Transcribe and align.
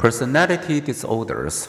Personality 0.00 0.80
disorders. 0.80 1.68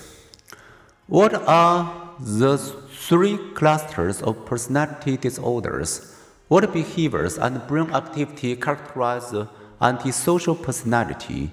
What 1.08 1.34
are 1.34 2.16
the 2.18 2.58
three 2.58 3.38
clusters 3.56 4.22
of 4.22 4.46
personality 4.46 5.18
disorders? 5.18 6.16
What 6.48 6.72
behaviors 6.72 7.38
and 7.38 7.68
brain 7.68 7.92
activity 7.92 8.56
characterize 8.56 9.32
the 9.32 9.50
antisocial 9.82 10.56
personality? 10.56 11.52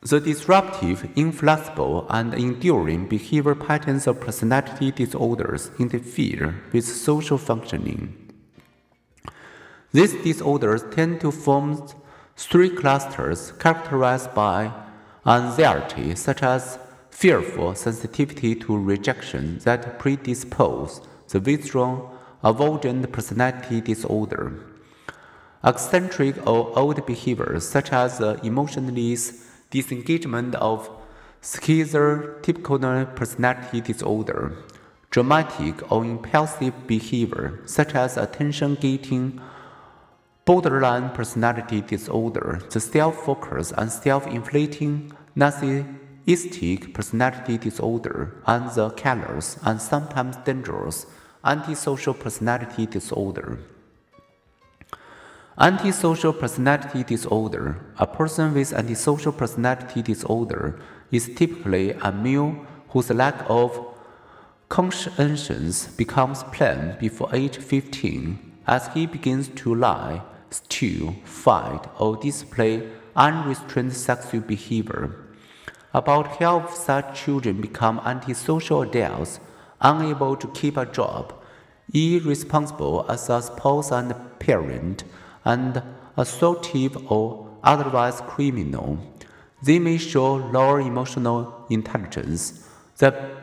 The 0.00 0.18
disruptive, 0.18 1.08
inflexible, 1.14 2.08
and 2.10 2.34
enduring 2.34 3.06
behavior 3.06 3.54
patterns 3.54 4.08
of 4.08 4.18
personality 4.18 4.90
disorders 4.90 5.70
interfere 5.78 6.64
with 6.72 6.84
social 6.84 7.38
functioning. 7.38 8.32
These 9.92 10.14
disorders 10.24 10.82
tend 10.90 11.20
to 11.20 11.30
form 11.30 11.86
three 12.44 12.70
clusters 12.70 13.52
characterized 13.58 14.34
by 14.34 14.72
anxiety, 15.26 16.14
such 16.14 16.42
as 16.42 16.78
fearful 17.10 17.74
sensitivity 17.74 18.54
to 18.54 18.78
rejection 18.78 19.58
that 19.64 19.98
predispose 19.98 21.00
the 21.28 21.38
withdrawn 21.40 22.16
avoidant 22.42 23.12
personality 23.12 23.80
disorder. 23.80 24.58
Eccentric 25.62 26.34
or 26.46 26.72
odd 26.78 27.04
behaviors, 27.04 27.68
such 27.68 27.92
as 27.92 28.18
the 28.18 28.40
emotionless 28.42 29.46
disengagement 29.68 30.54
of 30.54 30.88
schizotypal 31.42 33.14
personality 33.14 33.82
disorder. 33.82 34.56
Dramatic 35.10 35.92
or 35.92 36.04
impulsive 36.04 36.86
behavior, 36.86 37.60
such 37.66 37.94
as 37.94 38.16
attention 38.16 38.76
getting 38.76 39.40
borderline 40.44 41.10
personality 41.10 41.80
disorder, 41.80 42.60
the 42.70 42.80
self 42.80 43.24
focused 43.24 43.72
and 43.76 43.90
self 43.90 44.26
inflating 44.26 45.12
narcissistic 45.36 46.92
personality 46.94 47.58
disorder, 47.58 48.42
and 48.46 48.70
the 48.70 48.90
callous 48.90 49.58
and 49.64 49.80
sometimes 49.80 50.36
dangerous 50.38 51.06
antisocial 51.44 52.14
personality 52.14 52.86
disorder. 52.86 53.58
Antisocial 55.58 56.32
personality 56.32 57.04
disorder. 57.04 57.84
A 57.98 58.06
person 58.06 58.54
with 58.54 58.72
antisocial 58.72 59.32
personality 59.32 60.02
disorder 60.02 60.80
is 61.10 61.30
typically 61.34 61.92
a 61.92 62.12
male 62.12 62.66
whose 62.88 63.10
lack 63.10 63.44
of 63.48 63.86
conscience 64.68 65.86
becomes 65.88 66.44
plain 66.44 66.96
before 67.00 67.34
age 67.34 67.58
15 67.58 68.49
as 68.66 68.88
he 68.88 69.06
begins 69.06 69.48
to 69.48 69.74
lie 69.74 70.22
steal, 70.50 71.14
fight, 71.24 71.86
or 71.98 72.16
display 72.16 72.88
unrestrained 73.16 73.92
sexual 73.92 74.40
behavior. 74.40 75.16
About 75.92 76.36
half 76.36 76.74
such 76.74 77.20
children 77.20 77.60
become 77.60 78.00
antisocial 78.04 78.82
adults, 78.82 79.40
unable 79.80 80.36
to 80.36 80.48
keep 80.48 80.76
a 80.76 80.86
job, 80.86 81.34
irresponsible 81.92 83.06
as 83.08 83.28
a 83.28 83.42
spouse 83.42 83.90
and 83.90 84.14
parent, 84.38 85.04
and 85.44 85.82
assaultive 86.16 87.10
or 87.10 87.48
otherwise 87.64 88.20
criminal. 88.22 88.98
They 89.62 89.78
may 89.78 89.98
show 89.98 90.36
lower 90.36 90.80
emotional 90.80 91.66
intelligence, 91.70 92.68
the 92.98 93.36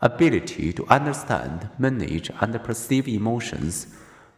ability 0.00 0.72
to 0.74 0.86
understand, 0.88 1.70
manage, 1.78 2.30
and 2.40 2.62
perceive 2.62 3.08
emotions 3.08 3.86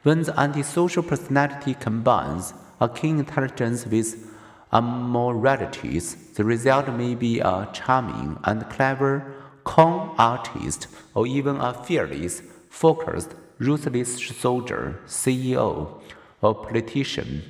when 0.07 0.23
the 0.23 0.39
antisocial 0.39 1.03
personality 1.03 1.75
combines 1.75 2.55
a 2.81 2.89
keen 2.89 3.19
intelligence 3.19 3.85
with 3.87 4.31
immoralities, 4.73 6.15
the 6.35 6.45
result 6.45 6.87
may 6.93 7.17
be 7.17 7.41
a 7.41 7.69
charming 7.73 8.39
and 8.45 8.71
clever 8.71 9.35
con 9.65 10.15
artist 10.17 10.87
or 11.13 11.27
even 11.27 11.57
a 11.57 11.75
fearless, 11.75 12.41
focused, 12.71 13.35
ruthless 13.59 14.25
soldier, 14.29 15.01
CEO, 15.09 16.01
or 16.41 16.55
politician. 16.55 17.43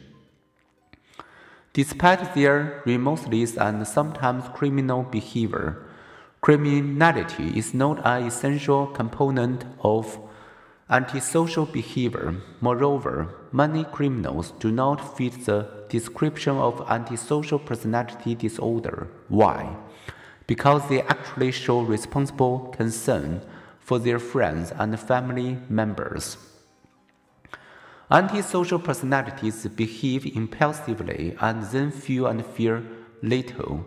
Despite 1.75 2.35
their 2.35 2.83
remorseless 2.87 3.59
and 3.59 3.87
sometimes 3.87 4.49
criminal 4.55 5.03
behavior, 5.03 5.85
criminality 6.41 7.59
is 7.59 7.75
not 7.75 8.01
an 8.07 8.27
essential 8.27 8.87
component 8.87 9.67
of 9.83 10.19
Antisocial 10.89 11.67
behavior. 11.67 12.37
Moreover, 12.61 13.35
many 13.51 13.83
criminals 13.83 14.53
do 14.61 14.71
not 14.71 15.17
fit 15.17 15.45
the 15.45 15.67
description 15.89 16.57
of 16.59 16.87
antisocial 16.89 17.59
personality 17.59 18.37
disorder. 18.37 19.09
Why? 19.27 19.77
Because 20.47 20.89
they 20.89 21.03
actually 21.03 21.51
show 21.51 21.81
responsible 21.81 22.73
concern 22.77 23.43
for 23.81 23.99
their 23.99 24.21
friends 24.21 24.73
and 24.79 24.99
family 25.01 25.59
members. 25.69 26.37
Antisocial 28.09 28.79
personalities 28.79 29.67
behave 29.67 30.25
impulsively 30.37 31.37
and 31.41 31.65
then 31.65 31.91
feel 31.91 32.29
and 32.29 32.47
fear 32.47 32.85
little. 33.23 33.85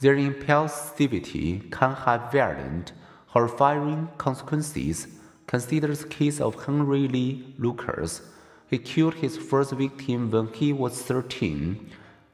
Their 0.00 0.16
impulsivity 0.16 1.72
can 1.72 1.94
have 1.94 2.30
violent, 2.30 2.92
horrifying 3.28 4.10
consequences 4.18 5.06
Consider 5.46 5.94
the 5.94 6.08
case 6.08 6.40
of 6.40 6.64
Henry 6.64 7.06
Lee 7.06 7.54
Lucas. 7.58 8.22
He 8.68 8.78
killed 8.78 9.14
his 9.14 9.36
first 9.36 9.72
victim 9.72 10.30
when 10.30 10.48
he 10.48 10.72
was 10.72 11.00
13. 11.02 11.90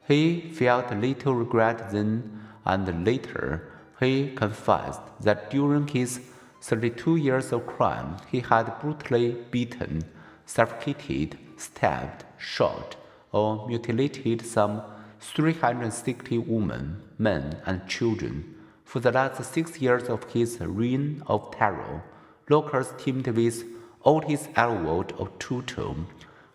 He 0.07 0.51
felt 0.53 0.91
little 0.91 1.35
regret 1.35 1.91
then, 1.91 2.41
and 2.65 3.05
later 3.05 3.71
he 3.99 4.31
confessed 4.31 5.01
that 5.21 5.51
during 5.51 5.87
his 5.87 6.21
32 6.61 7.15
years 7.17 7.51
of 7.51 7.67
crime, 7.67 8.17
he 8.31 8.39
had 8.39 8.79
brutally 8.79 9.37
beaten, 9.51 10.03
suffocated, 10.45 11.37
stabbed, 11.57 12.23
shot, 12.37 12.95
or 13.31 13.67
mutilated 13.67 14.45
some 14.45 14.81
360 15.19 16.37
women, 16.39 17.01
men, 17.17 17.57
and 17.65 17.87
children 17.87 18.55
for 18.83 18.99
the 18.99 19.11
last 19.11 19.43
six 19.53 19.79
years 19.79 20.09
of 20.09 20.23
his 20.33 20.59
reign 20.59 21.23
of 21.27 21.51
terror. 21.51 22.03
Lucas 22.51 22.93
teamed 22.97 23.27
with 23.27 23.63
Otis 24.03 24.49
Elwood 24.57 25.13
of 25.13 25.29
Tutum, 25.39 26.07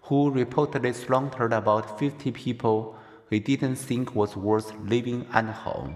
who 0.02 0.30
reportedly 0.30 0.94
slaughtered 0.94 1.54
about 1.54 1.98
50 1.98 2.32
people 2.32 2.98
he 3.30 3.40
didn't 3.40 3.76
think 3.76 4.14
was 4.14 4.36
worth 4.36 4.74
living 4.84 5.26
anyhow. 5.32 5.88